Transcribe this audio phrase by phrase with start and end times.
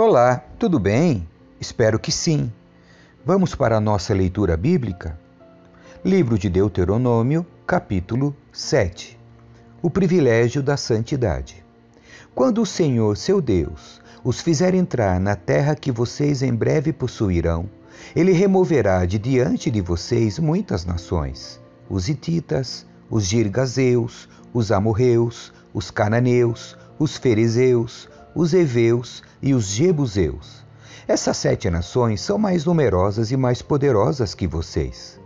[0.00, 1.28] Olá, tudo bem?
[1.60, 2.52] Espero que sim.
[3.26, 5.18] Vamos para a nossa leitura bíblica?
[6.04, 9.18] Livro de Deuteronômio, capítulo 7
[9.82, 11.64] O privilégio da santidade.
[12.32, 17.68] Quando o Senhor, seu Deus, os fizer entrar na terra que vocês em breve possuirão,
[18.14, 25.90] ele removerá de diante de vocês muitas nações: os Hititas, os Girgazeus, os Amorreus, os
[25.90, 28.08] Cananeus, os Fariseus,
[28.38, 30.64] os Eveus e os Jebuseus.
[31.08, 35.18] Essas sete nações são mais numerosas e mais poderosas que vocês.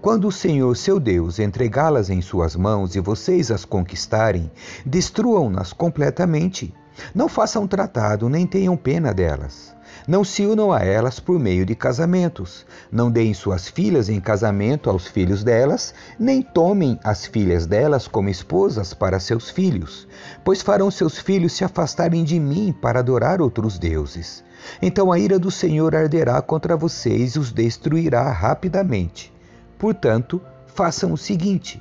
[0.00, 4.48] Quando o Senhor seu Deus entregá-las em suas mãos e vocês as conquistarem,
[4.86, 6.72] destruam-nas completamente.
[7.12, 9.74] Não façam tratado nem tenham pena delas.
[10.10, 12.66] Não se unam a elas por meio de casamentos.
[12.90, 18.28] Não deem suas filhas em casamento aos filhos delas, nem tomem as filhas delas como
[18.28, 20.08] esposas para seus filhos,
[20.42, 24.42] pois farão seus filhos se afastarem de mim para adorar outros deuses.
[24.82, 29.32] Então a ira do Senhor arderá contra vocês e os destruirá rapidamente.
[29.78, 31.80] Portanto, façam o seguinte: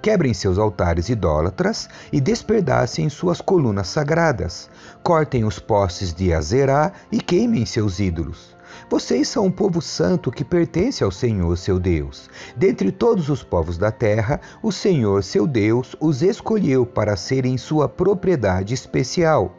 [0.00, 4.70] Quebrem seus altares idólatras e desperdacem suas colunas sagradas.
[5.02, 8.56] Cortem os postes de Azerá e queimem seus ídolos.
[8.88, 12.30] Vocês são um povo santo que pertence ao Senhor seu Deus.
[12.56, 17.88] Dentre todos os povos da terra, o Senhor seu Deus os escolheu para serem sua
[17.88, 19.54] propriedade especial.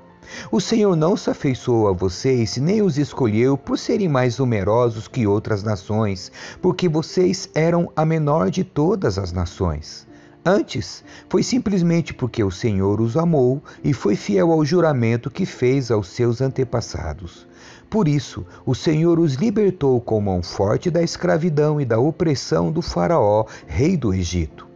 [0.51, 5.27] O Senhor não se afeiçoou a vocês, nem os escolheu por serem mais numerosos que
[5.27, 6.31] outras nações,
[6.61, 10.07] porque vocês eram a menor de todas as nações.
[10.45, 15.91] Antes, foi simplesmente porque o Senhor os amou e foi fiel ao juramento que fez
[15.91, 17.45] aos seus antepassados.
[17.89, 22.81] Por isso, o Senhor os libertou com mão forte da escravidão e da opressão do
[22.81, 24.67] Faraó, rei do Egito.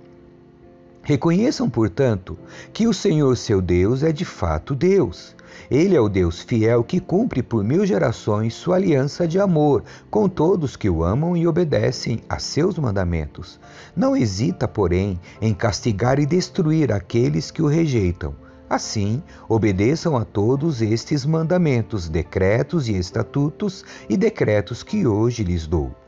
[1.04, 2.38] Reconheçam, portanto,
[2.72, 5.36] que o Senhor seu Deus é de fato Deus.
[5.70, 10.28] Ele é o Deus fiel que cumpre por mil gerações sua aliança de amor com
[10.28, 13.60] todos que o amam e obedecem a seus mandamentos.
[13.96, 18.36] Não hesita, porém, em castigar e destruir aqueles que o rejeitam.
[18.70, 26.03] Assim, obedeçam a todos estes mandamentos, decretos e estatutos e decretos que hoje lhes dou.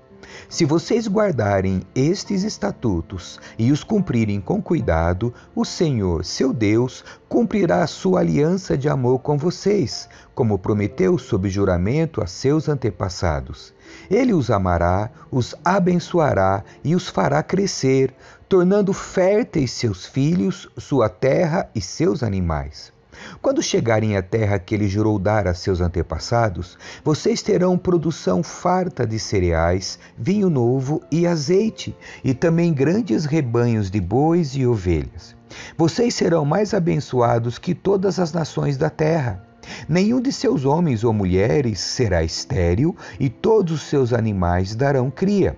[0.50, 7.84] Se vocês guardarem estes estatutos e os cumprirem com cuidado, o Senhor, seu Deus, cumprirá
[7.84, 13.74] a sua aliança de amor com vocês, como prometeu sob juramento a seus antepassados.
[14.09, 18.13] Ele os amará, os abençoará e os fará crescer,
[18.47, 22.94] tornando férteis seus filhos, sua terra e seus animais.
[23.41, 29.06] Quando chegarem à terra que ele jurou dar a seus antepassados, vocês terão produção farta
[29.06, 35.36] de cereais, vinho novo e azeite, e também grandes rebanhos de bois e ovelhas.
[35.78, 39.44] Vocês serão mais abençoados que todas as nações da terra.
[39.88, 45.57] Nenhum de seus homens ou mulheres será estéril, e todos os seus animais darão cria.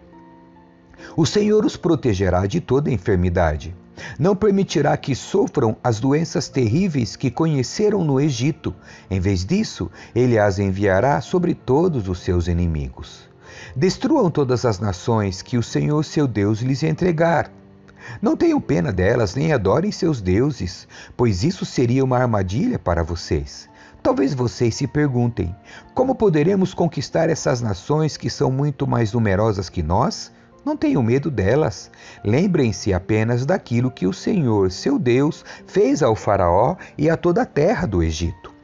[1.15, 3.75] O Senhor os protegerá de toda enfermidade.
[4.17, 8.73] Não permitirá que sofram as doenças terríveis que conheceram no Egito.
[9.09, 13.27] Em vez disso, ele as enviará sobre todos os seus inimigos.
[13.75, 17.51] Destruam todas as nações que o Senhor seu Deus lhes entregar.
[18.21, 23.67] Não tenham pena delas, nem adorem seus deuses, pois isso seria uma armadilha para vocês.
[24.01, 25.55] Talvez vocês se perguntem:
[25.93, 30.31] como poderemos conquistar essas nações que são muito mais numerosas que nós?
[30.67, 31.89] Não tenham medo delas.
[32.25, 37.45] Lembrem-se apenas daquilo que o Senhor, seu Deus, fez ao Faraó e a toda a
[37.45, 38.56] terra do Egito.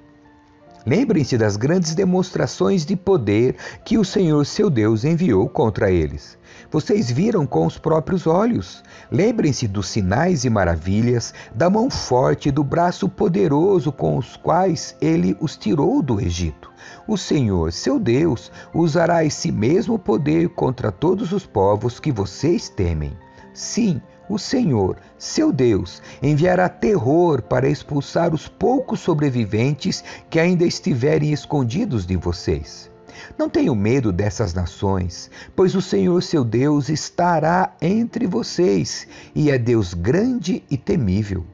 [0.85, 3.55] Lembrem-se das grandes demonstrações de poder
[3.85, 6.37] que o Senhor, seu Deus, enviou contra eles.
[6.69, 8.83] Vocês viram com os próprios olhos.
[9.09, 14.95] Lembrem-se dos sinais e maravilhas, da mão forte e do braço poderoso com os quais
[14.99, 16.71] ele os tirou do Egito.
[17.07, 23.15] O Senhor, seu Deus, usará esse mesmo poder contra todos os povos que vocês temem.
[23.53, 31.31] Sim, o Senhor, seu Deus, enviará terror para expulsar os poucos sobreviventes que ainda estiverem
[31.31, 32.91] escondidos de vocês.
[33.37, 39.57] Não tenham medo dessas nações, pois o Senhor seu Deus estará entre vocês e é
[39.57, 41.45] Deus grande e temível.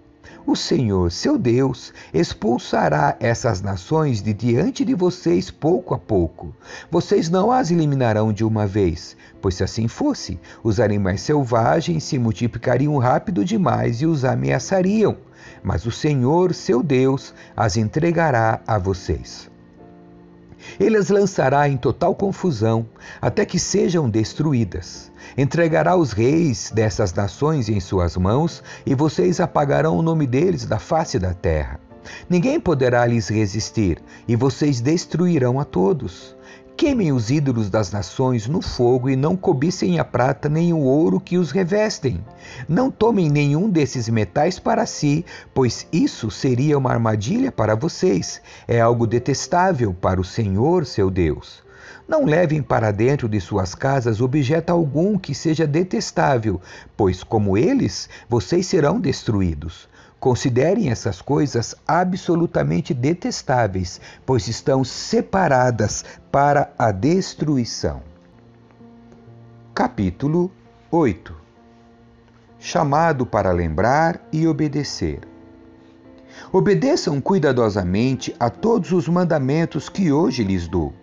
[0.45, 6.56] O Senhor, seu Deus, expulsará essas nações de diante de vocês pouco a pouco.
[6.89, 12.18] Vocês não as eliminarão de uma vez, pois se assim fosse, os animais selvagens se
[12.18, 15.18] multiplicariam rápido demais e os ameaçariam.
[15.62, 19.49] Mas o Senhor, seu Deus, as entregará a vocês.
[20.80, 22.86] Ele as lançará em total confusão,
[23.22, 25.12] até que sejam destruídas.
[25.38, 30.80] Entregará os reis dessas nações em suas mãos, e vocês apagarão o nome deles da
[30.80, 31.80] face da terra.
[32.30, 36.36] Ninguém poderá lhes resistir, e vocês destruirão a todos.
[36.80, 41.20] Queimem os ídolos das nações no fogo e não cobicem a prata nem o ouro
[41.20, 42.24] que os revestem.
[42.70, 48.42] Não tomem nenhum desses metais para si, pois isso seria uma armadilha para vocês.
[48.66, 51.62] É algo detestável para o Senhor, seu Deus.
[52.08, 56.62] Não levem para dentro de suas casas objeto algum que seja detestável,
[56.96, 59.90] pois, como eles, vocês serão destruídos.
[60.19, 68.01] Considerem essas coisas absolutamente detestáveis, pois estão separadas para a destruição.
[69.74, 70.51] Capítulo
[70.92, 71.33] 8
[72.60, 75.21] Chamado para lembrar e obedecer.
[76.51, 80.94] Obedeçam cuidadosamente a todos os mandamentos que hoje lhes dou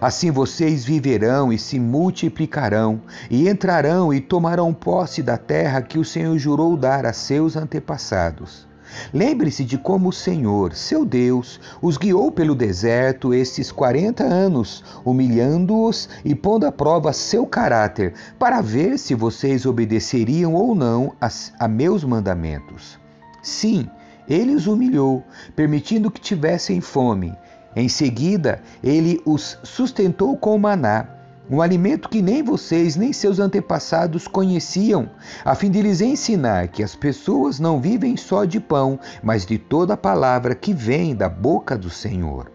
[0.00, 3.00] Assim vocês viverão e se multiplicarão,
[3.30, 8.66] e entrarão e tomarão posse da terra que o Senhor jurou dar a seus antepassados.
[9.12, 16.08] Lembre-se de como o Senhor, seu Deus, os guiou pelo deserto estes quarenta anos, humilhando-os
[16.24, 21.28] e pondo à prova seu caráter, para ver se vocês obedeceriam ou não a,
[21.58, 22.98] a meus mandamentos.
[23.42, 23.88] Sim,
[24.28, 25.22] ele os humilhou,
[25.56, 27.36] permitindo que tivessem fome
[27.76, 31.08] em seguida, ele os sustentou com maná,
[31.50, 35.10] um alimento que nem vocês nem seus antepassados conheciam,
[35.44, 39.58] a fim de lhes ensinar que as pessoas não vivem só de pão, mas de
[39.58, 42.50] toda a palavra que vem da boca do Senhor.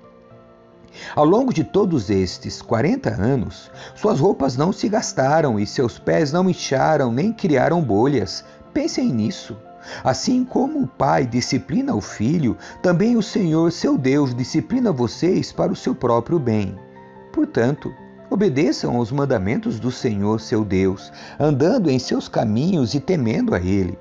[1.16, 6.32] Ao longo de todos estes 40 anos, suas roupas não se gastaram e seus pés
[6.32, 8.44] não incharam nem criaram bolhas.
[8.74, 9.56] Pensem nisso.
[10.04, 15.72] Assim como o Pai disciplina o Filho, também o Senhor, seu Deus, disciplina vocês para
[15.72, 16.78] o seu próprio bem.
[17.32, 17.94] Portanto,
[18.30, 23.98] obedeçam aos mandamentos do Senhor, seu Deus, andando em seus caminhos e temendo a Ele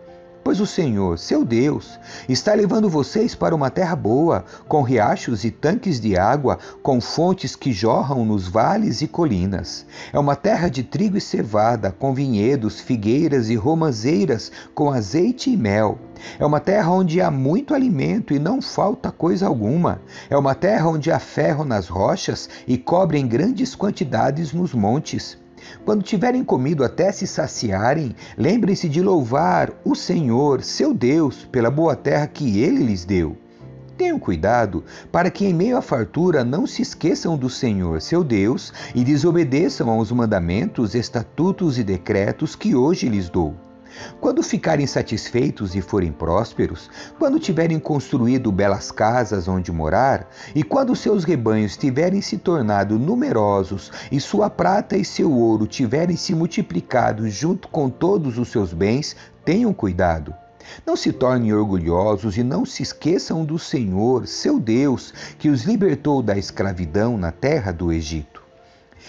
[0.48, 5.50] pois o Senhor, seu Deus, está levando vocês para uma terra boa, com riachos e
[5.50, 9.84] tanques de água, com fontes que jorram nos vales e colinas.
[10.10, 15.56] É uma terra de trigo e cevada, com vinhedos, figueiras e romazeiras, com azeite e
[15.56, 15.98] mel.
[16.38, 20.00] É uma terra onde há muito alimento e não falta coisa alguma.
[20.30, 25.36] É uma terra onde há ferro nas rochas e cobre em grandes quantidades nos montes.
[25.84, 31.96] Quando tiverem comido até se saciarem, lembrem-se de louvar o Senhor, seu Deus, pela boa
[31.96, 33.36] terra que ele lhes deu.
[33.96, 38.72] Tenham cuidado para que, em meio à fartura, não se esqueçam do Senhor, seu Deus,
[38.94, 43.56] e desobedeçam aos mandamentos, estatutos e decretos que hoje lhes dou.
[44.20, 50.96] Quando ficarem satisfeitos e forem prósperos, quando tiverem construído belas casas onde morar, e quando
[50.96, 57.28] seus rebanhos tiverem se tornado numerosos, e sua prata e seu ouro tiverem se multiplicado
[57.28, 60.34] junto com todos os seus bens, tenham cuidado.
[60.86, 66.22] Não se tornem orgulhosos e não se esqueçam do Senhor, seu Deus, que os libertou
[66.22, 68.37] da escravidão na terra do Egito.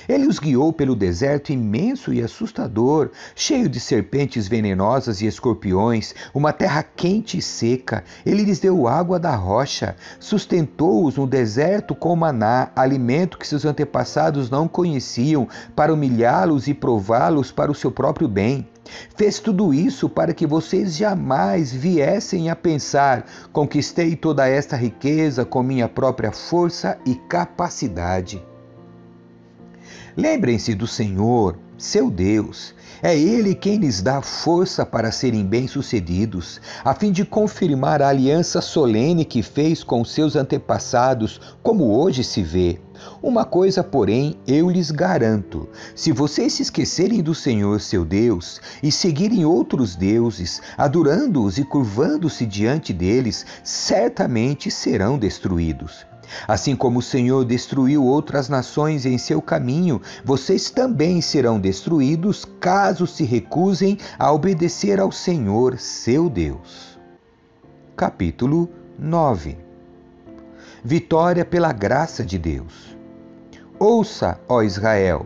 [0.07, 6.53] Ele os guiou pelo deserto imenso e assustador, cheio de serpentes venenosas e escorpiões, uma
[6.53, 8.03] terra quente e seca.
[8.25, 14.49] Ele lhes deu água da rocha, sustentou-os no deserto com maná, alimento que seus antepassados
[14.49, 18.67] não conheciam, para humilhá-los e prová-los para o seu próprio bem.
[19.15, 25.61] Fez tudo isso para que vocês jamais viessem a pensar: conquistei toda esta riqueza com
[25.61, 28.48] minha própria força e capacidade.
[30.19, 32.75] Lembrem-se do Senhor, seu Deus.
[33.01, 38.59] É Ele quem lhes dá força para serem bem-sucedidos, a fim de confirmar a aliança
[38.59, 42.81] solene que fez com seus antepassados, como hoje se vê.
[43.23, 48.91] Uma coisa, porém, eu lhes garanto: se vocês se esquecerem do Senhor seu Deus e
[48.91, 56.08] seguirem outros deuses, adorando-os e curvando-se diante deles, certamente serão destruídos.
[56.47, 63.05] Assim como o Senhor destruiu outras nações em seu caminho, vocês também serão destruídos caso
[63.07, 66.99] se recusem a obedecer ao Senhor, seu Deus.
[67.95, 69.57] Capítulo 9
[70.83, 72.95] Vitória pela graça de Deus.
[73.77, 75.25] Ouça, ó Israel,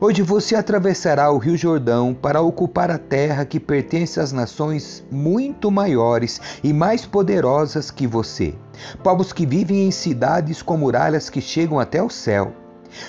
[0.00, 5.72] Hoje você atravessará o Rio Jordão para ocupar a terra que pertence às nações muito
[5.72, 8.54] maiores e mais poderosas que você,
[9.02, 12.52] povos que vivem em cidades com muralhas que chegam até o céu.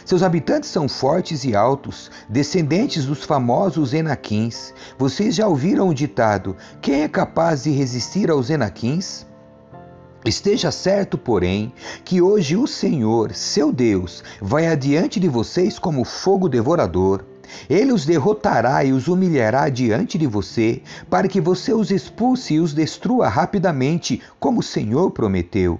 [0.03, 4.73] Seus habitantes são fortes e altos, descendentes dos famosos Enaquins.
[4.97, 9.28] Vocês já ouviram o ditado: quem é capaz de resistir aos Enaquins?
[10.25, 11.71] Esteja certo, porém,
[12.03, 17.23] que hoje o Senhor, seu Deus, vai adiante de vocês como fogo devorador.
[17.69, 22.59] Ele os derrotará e os humilhará diante de você, para que você os expulse e
[22.59, 25.79] os destrua rapidamente, como o Senhor prometeu.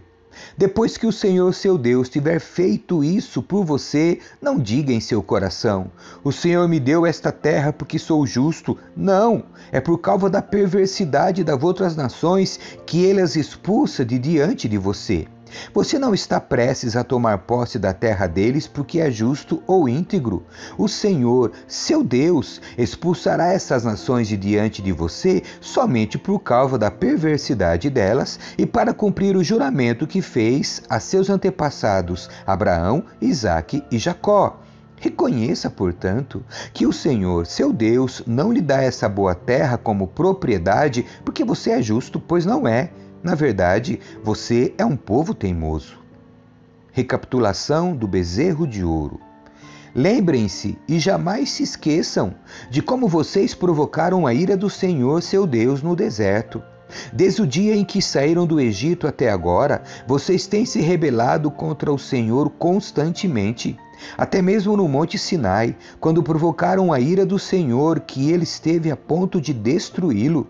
[0.57, 5.21] Depois que o Senhor seu Deus tiver feito isso por você, não diga em seu
[5.23, 5.91] coração:
[6.23, 8.77] O Senhor me deu esta terra porque sou justo.
[8.95, 14.67] Não, é por causa da perversidade das outras nações que ele as expulsa de diante
[14.67, 15.27] de você.
[15.73, 20.45] Você não está prestes a tomar posse da terra deles porque é justo ou íntegro.
[20.77, 26.91] O Senhor, seu Deus, expulsará essas nações de diante de você somente por causa da
[26.91, 33.97] perversidade delas e para cumprir o juramento que fez a seus antepassados Abraão, Isaque e
[33.97, 34.59] Jacó.
[34.97, 41.05] Reconheça, portanto, que o Senhor, seu Deus, não lhe dá essa boa terra como propriedade
[41.23, 45.99] porque você é justo, pois não é na verdade, você é um povo teimoso.
[46.91, 49.19] Recapitulação do bezerro de ouro.
[49.93, 52.33] Lembrem-se e jamais se esqueçam
[52.69, 56.61] de como vocês provocaram a ira do Senhor, seu Deus, no deserto.
[57.11, 61.91] Desde o dia em que saíram do Egito até agora, vocês têm se rebelado contra
[61.91, 63.77] o Senhor constantemente.
[64.17, 68.95] Até mesmo no Monte Sinai, quando provocaram a ira do Senhor, que ele esteve a
[68.95, 70.47] ponto de destruí-lo.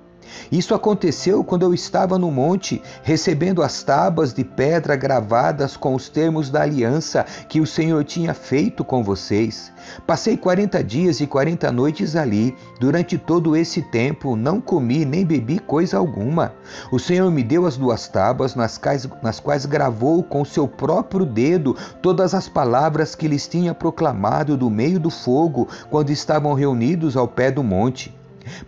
[0.51, 6.09] Isso aconteceu quando eu estava no monte, recebendo as tábuas de pedra gravadas com os
[6.09, 9.71] termos da aliança que o Senhor tinha feito com vocês.
[10.05, 12.55] Passei quarenta dias e quarenta noites ali.
[12.79, 16.53] Durante todo esse tempo não comi nem bebi coisa alguma.
[16.91, 21.25] O Senhor me deu as duas tábuas, nas quais, nas quais gravou com seu próprio
[21.25, 27.15] dedo todas as palavras que lhes tinha proclamado do meio do fogo, quando estavam reunidos
[27.15, 28.18] ao pé do monte.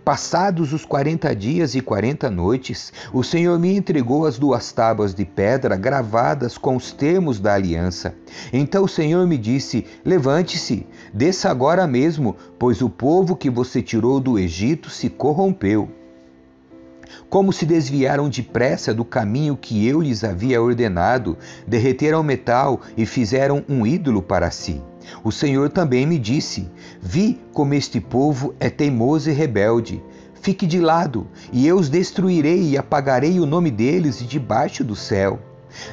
[0.04, 5.26] Passados os quarenta dias e quarenta noites, o Senhor me entregou as duas tábuas de
[5.26, 8.14] pedra gravadas com os termos da aliança.
[8.52, 14.20] Então o Senhor me disse: Levante-se, desça agora mesmo, pois o povo que você tirou
[14.20, 15.90] do Egito se corrompeu
[17.30, 23.64] como se desviaram depressa do caminho que eu lhes havia ordenado, derreteram metal e fizeram
[23.68, 24.82] um ídolo para si.
[25.24, 26.70] O Senhor também me disse:
[27.02, 30.02] Vi como este povo é teimoso e rebelde.
[30.42, 34.96] Fique de lado, e eu os destruirei e apagarei o nome deles de debaixo do
[34.96, 35.40] céu.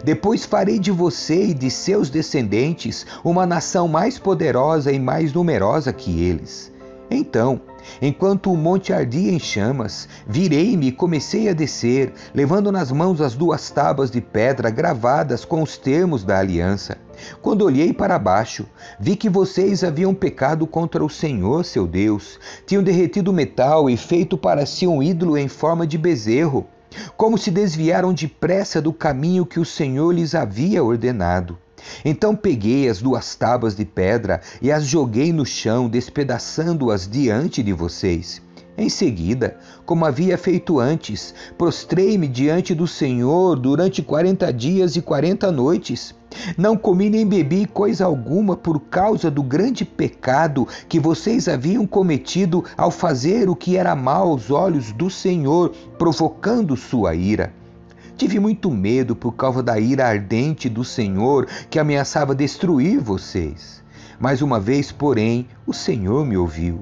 [0.02, 5.92] Depois farei de você e de seus descendentes uma nação mais poderosa e mais numerosa
[5.92, 6.72] que eles.
[7.10, 7.60] Então,
[8.00, 13.34] enquanto o monte ardia em chamas, virei-me e comecei a descer, levando nas mãos as
[13.34, 16.98] duas tábuas de pedra gravadas com os termos da aliança.
[17.42, 18.66] Quando olhei para baixo,
[18.98, 24.36] vi que vocês haviam pecado contra o Senhor, seu Deus, tinham derretido metal e feito
[24.36, 26.66] para si um ídolo em forma de bezerro,
[27.16, 31.58] como se desviaram depressa do caminho que o Senhor lhes havia ordenado.
[32.04, 37.72] Então peguei as duas tábuas de pedra e as joguei no chão, despedaçando-as diante de
[37.72, 38.42] vocês.
[38.80, 45.50] Em seguida, como havia feito antes, prostrei-me diante do Senhor durante quarenta dias e quarenta
[45.50, 46.14] noites.
[46.56, 52.64] Não comi nem bebi coisa alguma por causa do grande pecado que vocês haviam cometido
[52.76, 57.52] ao fazer o que era mal aos olhos do Senhor, provocando sua ira.
[58.18, 63.80] Tive muito medo por causa da ira ardente do Senhor que ameaçava destruir vocês.
[64.18, 66.80] Mais uma vez, porém, o Senhor me ouviu.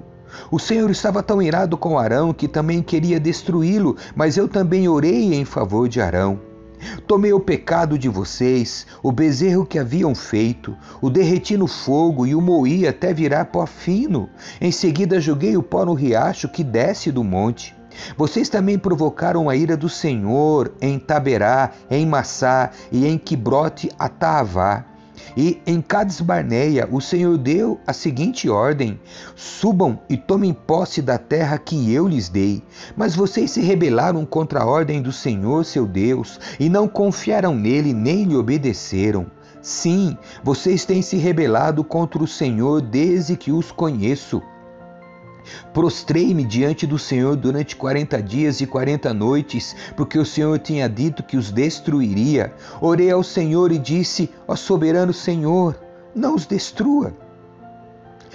[0.51, 5.35] O Senhor estava tão irado com Arão que também queria destruí-lo, mas eu também orei
[5.35, 6.41] em favor de Arão.
[7.07, 12.35] Tomei o pecado de vocês, o bezerro que haviam feito, o derreti no fogo e
[12.35, 14.31] o moí até virar pó fino.
[14.59, 17.76] Em seguida joguei o pó no riacho que desce do monte.
[18.17, 24.85] Vocês também provocaram a ira do Senhor em Taberá, em Massá e em Quibrote Ataavá.
[25.37, 28.99] E em Cades Barneia o Senhor deu a seguinte ordem:
[29.35, 32.63] Subam e tomem posse da terra que eu lhes dei.
[32.97, 37.93] Mas vocês se rebelaram contra a ordem do Senhor seu Deus e não confiaram nele
[37.93, 39.27] nem lhe obedeceram.
[39.61, 44.41] Sim, vocês têm se rebelado contra o Senhor desde que os conheço.
[45.73, 51.23] Prostrei-me diante do Senhor durante quarenta dias e quarenta noites, porque o Senhor tinha dito
[51.23, 52.53] que os destruiria.
[52.81, 55.79] Orei ao Senhor e disse: Ó soberano Senhor,
[56.15, 57.13] não os destrua.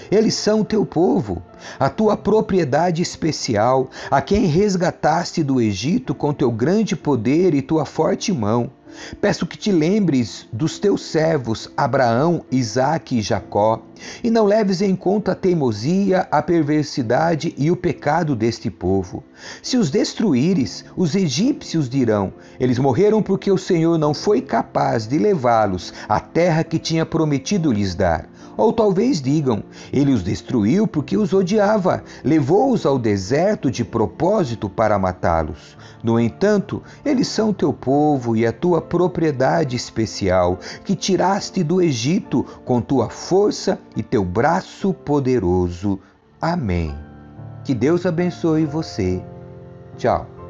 [0.09, 1.41] Eles são o teu povo,
[1.79, 7.85] a tua propriedade especial, a quem resgataste do Egito com teu grande poder e tua
[7.85, 8.71] forte mão.
[9.19, 13.83] Peço que te lembres dos teus servos Abraão, Isaque e Jacó,
[14.23, 19.23] e não leves em conta a teimosia, a perversidade e o pecado deste povo.
[19.61, 25.17] Se os destruíres, os egípcios dirão: Eles morreram porque o Senhor não foi capaz de
[25.17, 28.29] levá-los à terra que tinha prometido lhes dar.
[28.57, 34.99] Ou talvez digam: Ele os destruiu porque os odiava, levou-os ao deserto de propósito para
[34.99, 35.77] matá-los.
[36.03, 42.43] No entanto, eles são teu povo e a tua propriedade especial, que tiraste do Egito
[42.65, 45.99] com tua força e teu braço poderoso.
[46.41, 46.95] Amém.
[47.63, 49.23] Que Deus abençoe você.
[49.97, 50.40] Tchau.